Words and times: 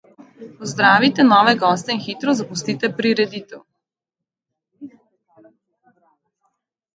Pozdravite 0.59 1.25
nove 1.31 1.51
goste 1.63 1.93
in 1.95 2.01
hitro 2.05 2.33
zapustite 2.39 2.89
prireditev. 3.01 4.97